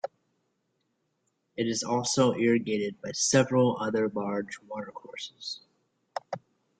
It 1.55 1.67
is 1.67 1.83
also 1.83 2.33
irrigated 2.33 2.99
by 3.03 3.11
several 3.11 3.77
other 3.79 4.09
large 4.09 4.59
watercourses. 4.61 5.61